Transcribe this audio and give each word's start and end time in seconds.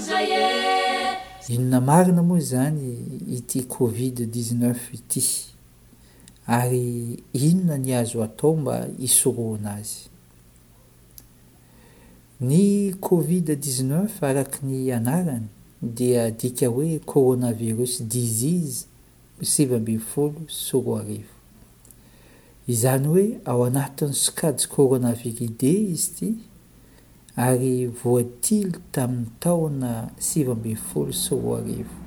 zaye 0.00 0.42
inona 1.48 1.80
marina 1.80 2.22
moa 2.22 2.40
zany 2.42 2.82
ity 3.36 3.62
covid-19e 3.70 4.74
ity 4.98 5.22
ary 6.52 7.22
inona 7.32 7.78
ny 7.78 7.94
azo 7.94 8.18
atao 8.26 8.56
mba 8.58 8.76
isoroana 9.06 9.72
azy 9.78 9.98
ny 12.48 12.58
covid 13.06 13.46
dix9euf 13.62 14.18
araky 14.28 14.58
ny 14.66 14.90
anarany 14.98 15.46
dia 15.82 16.30
dika 16.38 16.66
hoe 16.68 16.98
corona 17.06 17.52
virus 17.54 18.02
disise 18.02 18.86
sivambiny 19.42 19.98
folo 20.10 20.42
soroarivo 20.48 21.36
izany 22.72 23.06
hoe 23.12 23.26
ao 23.44 23.64
anatin'ny 23.70 24.14
sokajy 24.24 24.66
corona 24.74 25.12
viris 25.14 25.50
de 25.60 25.70
izy 25.94 26.04
ity 26.06 26.28
ary 27.46 27.74
voatily 27.86 28.72
tamin'ny 28.92 29.30
taona 29.40 30.10
sivambiny 30.18 30.76
folo 30.88 31.12
soroarivo 31.14 31.99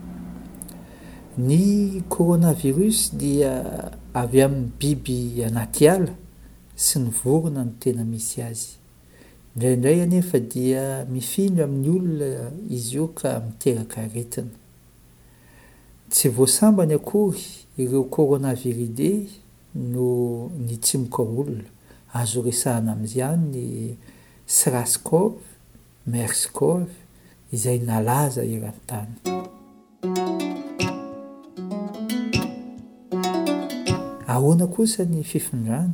ny 1.38 2.02
corona 2.10 2.54
virus 2.54 3.10
dia 3.18 3.90
avy 4.14 4.42
amin'ny 4.46 4.70
biby 4.80 5.42
anaty 5.44 5.88
ala 5.90 6.14
sy 6.78 7.00
nyvorona 7.02 7.64
no 7.66 7.74
tena 7.82 8.04
misy 8.06 8.42
azy 8.46 8.76
indraindray 9.56 10.02
anefa 10.06 10.38
dia 10.40 11.06
mifindra 11.10 11.66
amin'ny 11.66 11.90
olona 11.90 12.52
izy 12.70 12.98
io 12.98 13.08
ka 13.18 13.34
miteraka 13.42 14.06
retina 14.14 14.52
tsy 16.14 16.30
voasambany 16.30 16.94
akory 16.94 17.42
ireo 17.82 18.04
corona 18.06 18.54
viride 18.54 19.26
no 19.76 20.52
ny 20.58 20.78
tsimokaolona 20.78 21.64
azo 22.14 22.42
resahana 22.46 22.92
am'izyany 22.94 23.98
sraskove 24.46 25.42
merskove 26.12 26.92
izay 27.54 27.80
nalaza 27.82 28.44
erantany 28.46 29.18
ahoana 34.34 34.66
kosa 34.68 35.04
ny 35.06 35.22
fifondrany 35.30 35.92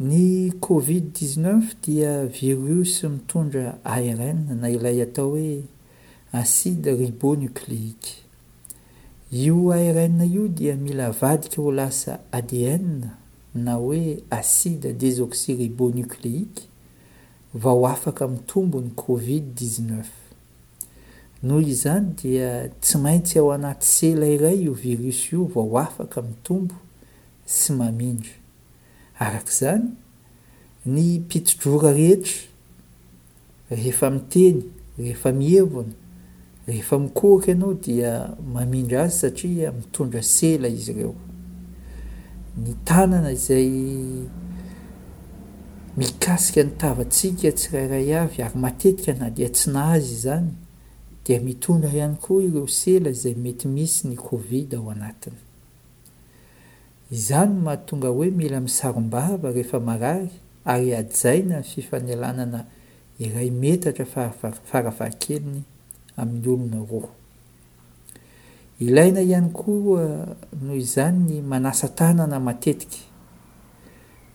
ny 0.00 0.50
covid-19 0.62 1.60
dia 1.82 2.26
viros 2.30 3.00
mitondra 3.04 3.72
ar 3.82 4.22
na 4.60 4.68
ilay 4.70 5.02
atao 5.02 5.30
hoe 5.34 5.62
asida 6.32 6.94
ribo 6.94 7.32
nikléika 7.36 8.10
io 9.34 9.72
ar 9.74 9.98
io 10.34 10.46
dia 10.48 10.76
mila 10.76 11.10
vadika 11.10 11.56
ro 11.58 11.72
lasa 11.74 12.20
ad 12.32 12.52
na 13.54 13.74
hoe 13.74 14.22
asida 14.30 14.92
desoxi 14.92 15.54
ribo 15.58 15.90
nikléika 15.90 16.62
vao 17.54 17.82
afaka 17.88 18.28
mi 18.28 18.38
tombony 18.46 18.90
covid-19 18.96 20.02
noho 21.42 21.60
izany 21.60 22.14
dia 22.16 22.68
tsy 22.80 22.98
maintsy 22.98 23.38
ao 23.38 23.50
anaty 23.52 23.86
sela 23.86 24.26
iray 24.30 24.62
io 24.64 24.72
viros 24.72 25.20
io 25.32 25.44
vao 25.52 25.76
afaka 25.78 26.20
aminy 26.22 26.38
tombo 26.42 26.74
sy 27.44 27.72
mamindra 27.72 28.32
arak' 29.20 29.52
zany 29.52 29.88
ny 30.86 31.20
pitsodrora 31.28 31.92
rehetra 31.92 32.48
rehefa 33.70 34.10
miteny 34.16 34.62
rehefa 34.98 35.32
mieona 35.36 35.92
rehefamikoky 36.66 37.50
ianao 37.52 37.74
dia 37.84 38.16
mamindra 38.52 39.02
azy 39.04 39.18
satria 39.20 39.72
mitondra 39.76 40.22
sela 40.24 40.68
izy 40.72 40.92
reo 40.92 41.14
ny 42.56 42.74
anana 42.88 43.32
izay 43.36 43.68
mikasika 45.96 46.62
nytavatsika 46.64 47.52
tsyrairay 47.52 48.14
avy 48.24 48.40
ary 48.42 48.56
matetika 48.58 49.12
na 49.12 49.28
dia 49.30 49.48
tsy 49.52 49.68
nahazy 49.76 50.12
izany 50.16 50.56
dia 51.26 51.40
mitondra 51.40 51.90
iany 51.90 52.14
koa 52.22 52.42
ireo 52.44 52.66
sela 52.70 53.10
izay 53.10 53.34
mety 53.34 53.68
misy 53.68 54.06
ny 54.08 54.14
covid 54.16 54.74
ao 54.78 54.90
anatiny 54.92 55.34
izany 57.10 57.54
mahatonga 57.64 58.08
hoe 58.14 58.30
mila 58.30 58.60
misarombava 58.60 59.50
rehefa 59.52 59.82
arary 59.94 60.28
ary 60.64 60.94
adzaina 60.96 61.62
fifanelanana 61.62 62.66
iray 63.18 63.50
metatra 63.50 64.04
faravahankeliny 64.70 65.62
amin'ny 66.16 66.46
olona 66.52 66.84
roa 66.90 67.08
ilaina 68.80 69.20
iany 69.22 69.48
ko 69.52 69.72
uh, 69.98 70.30
noho 70.62 70.76
izany 70.78 71.18
ny 71.18 71.40
manasatanana 71.42 72.38
matetiky 72.40 73.02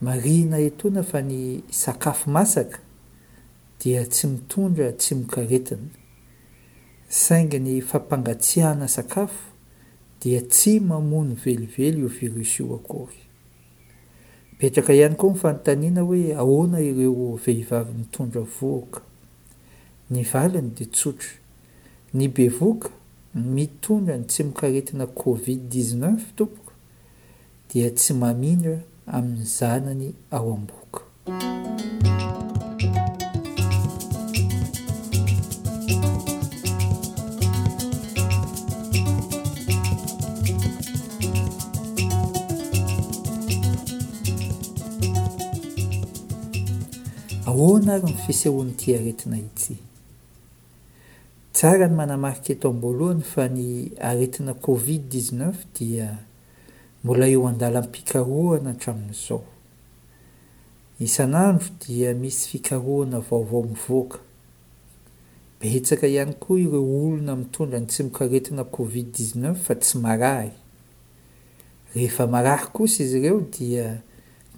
mariina 0.01 0.57
eona 0.59 1.03
fa 1.03 1.21
ny 1.21 1.63
sakafo 1.71 2.29
masaka 2.31 2.79
dia 3.83 4.03
tsy 4.05 4.27
mitondra 4.27 4.91
tsy 4.91 5.15
mikaretina 5.15 6.00
sainginy 7.13 7.81
fampangatsiana 7.81 8.87
sakafo 8.87 9.51
dia 10.23 10.41
tsy 10.47 10.79
mamono 10.79 11.35
velively 11.35 11.99
io 11.99 12.07
virosy 12.07 12.61
io 12.63 12.75
akory 12.75 13.19
petraka 14.59 14.93
ihany 14.93 15.15
koa 15.15 15.33
nyfanontanina 15.33 16.01
hoe 16.01 16.33
ahoana 16.33 16.79
ireo 16.79 17.35
vehivavy 17.45 17.91
mitondra 17.97 18.41
vohaka 18.41 19.01
ny 20.09 20.23
valiny 20.31 20.69
di 20.77 20.85
tsotry 20.85 21.35
ny 22.13 22.27
bevoka 22.29 22.89
mitondra 23.33 24.15
ny 24.17 24.23
tsy 24.25 24.43
mikaretina 24.43 25.03
covid-19 25.07 26.15
tompoka 26.35 26.71
dia 27.73 27.89
tsy 27.91 28.13
maminra 28.13 28.79
amin'ny 29.07 29.45
zanany 29.45 30.13
ao 30.31 30.53
amboa 30.53 30.80
ahoana 47.45 47.93
ary 47.93 48.05
ny 48.13 48.15
fisehoanyiti 48.21 48.93
aretina 48.95 49.37
ity 49.41 49.73
tsara 51.57 51.87
ny 51.89 51.95
manamarika 51.97 52.53
eto 52.53 52.69
amboalohany 52.69 53.21
fa 53.25 53.47
ny 53.49 53.91
aretina 53.99 54.53
covid-1x9euf 54.53 55.55
dia 55.79 56.09
mbola 57.03 57.25
eo 57.33 57.47
andalampikaroana 57.49 58.69
atramin'izao 58.75 59.41
isan'andro 61.07 61.67
dia 61.87 62.13
misy 62.13 62.45
fikaroana 62.51 63.19
vaovao 63.25 63.63
mivoaka 63.71 64.19
betsaka 65.59 66.07
ihany 66.13 66.33
koa 66.37 66.59
ireo 66.61 66.83
olona 67.05 67.35
mitondra 67.41 67.79
ny 67.81 67.85
tsymoko 67.89 68.23
aretina 68.29 68.63
covid 68.69 69.15
1xneuf 69.17 69.55
fa 69.65 69.75
tsy 69.81 69.97
maray 69.97 70.49
rehefa 71.95 72.27
marahy 72.29 72.67
kosa 72.73 73.01
izy 73.03 73.17
ireo 73.17 73.41
dia 73.59 73.87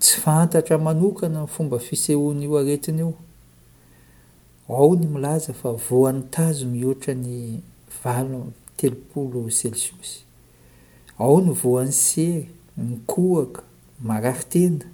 tsy 0.03 0.19
fantatra 0.19 0.77
manokana 0.77 1.39
ny 1.45 1.47
fomba 1.47 1.77
fisehon' 1.79 2.44
io 2.44 2.57
aretiny 2.59 3.00
io 3.01 3.13
ao 4.67 4.95
ny 5.00 5.07
milaza 5.07 5.53
fa 5.55 5.71
voan'ny 5.88 6.23
tazo 6.35 6.65
mihoatra 6.67 7.13
ny 7.15 7.61
valo 8.03 8.41
telopolo 8.77 9.39
celsiosy 9.59 10.17
ao 11.23 11.38
ny 11.45 11.53
voan'ny 11.61 11.95
sery 12.03 12.50
nikoaka 12.77 13.63
mararitena 14.07 14.85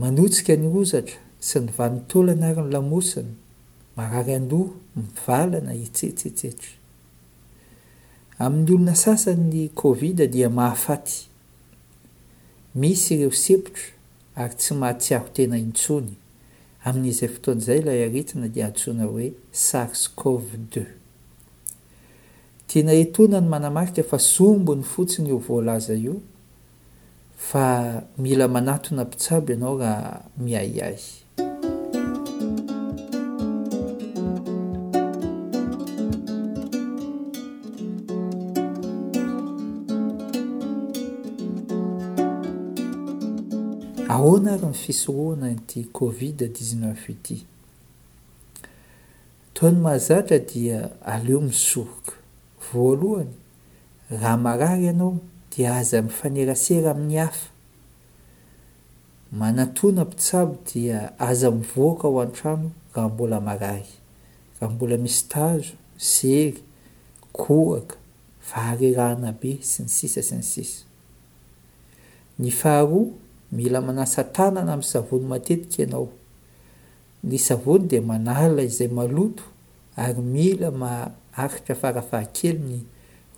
manotsika 0.00 0.54
ny 0.60 0.66
ozatra 0.80 1.16
sy 1.48 1.58
ny 1.64 1.70
vanitaola 1.78 2.34
naryny 2.36 2.68
lamosina 2.74 3.32
mararyandoa 3.96 4.70
mivalana 4.96 5.72
itsetseitsetra 5.74 6.72
amin'ny 8.38 8.72
olona 8.76 8.94
sasany 9.06 9.68
kovida 9.72 10.26
dia 10.28 10.50
mahafaty 10.52 11.29
misy 12.74 13.14
ireo 13.16 13.30
sepotro 13.34 13.84
ary 14.38 14.54
tsy 14.54 14.74
mahatsiaho 14.78 15.28
tena 15.34 15.56
intsony 15.58 16.12
amin'izay 16.86 17.26
fotoan'izay 17.28 17.80
lay 17.82 18.02
aritsina 18.06 18.46
dia 18.48 18.66
antsoina 18.70 19.04
hoe 19.10 19.32
sarskov 19.52 20.42
de 20.72 20.84
tena 22.70 22.92
etona 22.94 23.40
ny 23.42 23.48
manamarika 23.50 24.02
fa 24.06 24.18
sombony 24.22 24.82
fotsiny 24.86 25.28
io 25.34 25.38
voalaza 25.42 25.92
io 25.98 26.20
fa 27.36 28.02
mila 28.16 28.46
manatona 28.48 29.04
pitsaby 29.04 29.52
ianao 29.58 29.74
raha 29.82 30.22
miaiahy 30.38 31.19
hoanary 44.20 44.66
ny 44.68 44.72
fisoroana 44.76 45.50
nty 45.54 45.84
covid 45.96 46.36
dixneuf 46.56 47.06
ity 47.12 47.38
tony 49.56 49.80
mahazatra 49.84 50.38
dia 50.50 50.80
aleo 51.14 51.40
misoroka 51.46 52.12
voalohany 52.72 53.32
raha 54.16 54.36
marary 54.46 54.84
ianao 54.88 55.12
di 55.56 55.64
aza 55.76 56.02
mifanerasera 56.08 56.90
amin'ny 56.92 57.16
hafa 57.22 57.46
manatona 59.40 60.04
pitsabo 60.10 60.56
dia 60.74 60.98
aza 61.28 61.50
mivoaka 61.60 62.08
ho 62.12 62.20
an-tramo 62.26 62.70
raha 62.94 63.08
mbola 63.14 63.40
marary 63.48 63.88
raha 64.60 64.72
mbola 64.74 64.96
misy 65.06 65.22
tazo 65.32 65.72
sery 66.10 66.60
koaka 67.40 67.96
varerahana 68.54 69.32
be 69.40 69.56
sy 69.70 69.82
ny 69.88 69.90
sisa 69.96 70.20
sy 70.28 70.34
ny 70.44 70.44
sisa 70.44 70.80
ny 72.38 72.50
faharoha 72.60 73.12
mila 73.50 73.80
manasatanana 73.80 74.72
am 74.72 74.82
savony 74.82 75.26
matetiky 75.26 75.82
anao 75.82 76.08
ny 77.22 77.38
saoy 77.46 77.78
d 77.88 77.92
manaa 78.08 78.50
izay 78.66 78.88
aoo 78.96 79.26
ary 79.96 80.22
mila 80.34 80.70
maaitra 80.82 81.74
farafahakely 81.74 82.58
ny 82.68 82.78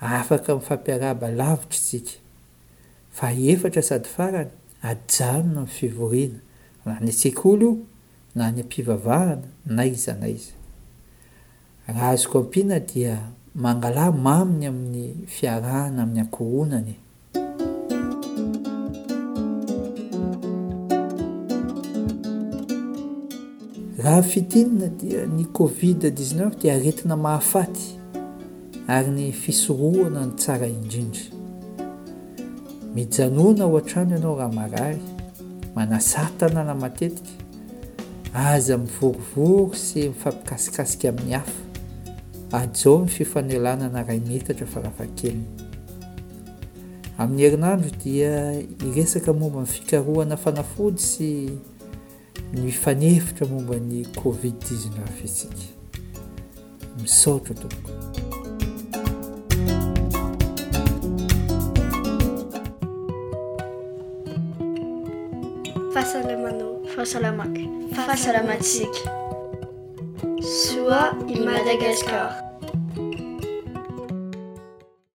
afaka 0.00 0.56
mfampiara 0.56 1.10
aby 1.10 1.26
lavitra 1.40 1.78
sika 1.78 2.12
fa 3.10 3.32
efatra 3.32 3.82
sady 3.82 4.08
farany 4.16 4.50
ajanona 4.90 5.38
amin'ny 5.38 5.66
fivoriana 5.74 6.40
na 6.84 6.92
ny 7.00 7.08
atsikyolo 7.10 7.70
na 8.34 8.50
ny 8.52 8.60
ampivavahana 8.62 9.48
na 9.66 9.82
iza 9.88 10.12
na 10.20 10.28
iza 10.28 10.52
raha 11.88 12.08
azoko 12.12 12.38
ampihna 12.44 12.78
dia 12.80 13.30
mangala 13.54 14.12
maminy 14.12 14.66
amin'ny 14.68 15.06
fiarahana 15.26 16.02
amin'ny 16.02 16.20
ankohonany 16.24 16.94
raha 24.04 24.22
fitinina 24.22 24.88
dia 25.00 25.24
ny 25.26 25.44
covid 25.48 26.00
1i9eu 26.12 26.52
dia 26.60 26.74
aretina 26.76 27.16
mahafaty 27.16 27.96
ary 28.86 29.08
ny 29.16 29.26
fisoroana 29.32 30.26
ny 30.28 30.32
tsara 30.36 30.66
indrindry 30.68 31.33
mijanona 32.94 33.66
o 33.66 33.76
an-trano 33.78 34.10
ianao 34.14 34.36
rahamarary 34.38 35.00
manasatana 35.74 36.64
na 36.64 36.74
matetika 36.74 37.28
aza 38.34 38.78
mivorovoro 38.78 39.74
sy 39.74 40.02
mifampikasikasika 40.08 41.08
amin'ny 41.08 41.32
hafa 41.32 41.62
azao 42.52 42.98
mififanelanana 42.98 44.02
rai 44.02 44.20
netatra 44.20 44.66
fa 44.66 44.80
rahafa 44.80 45.06
kelyny 45.06 45.44
amin'ny 47.18 47.42
herinandro 47.42 47.90
dia 48.04 48.52
iresaka 48.86 49.32
momba 49.32 49.60
mifikaroana 49.60 50.36
fanafody 50.36 50.98
sy 50.98 51.32
mifanefitra 52.54 53.46
momba 53.46 53.76
ny 53.76 54.06
covid 54.22 54.54
19eu 54.62 55.24
isika 55.24 55.56
misaotro 57.02 57.54
toboko 57.54 58.22
لمano 66.02 66.70
faلمaك 66.92 67.54
فaصلaمaتسiك 67.94 68.94
sوa 70.42 71.02
i 71.34 71.36
madagasكاr 71.46 72.43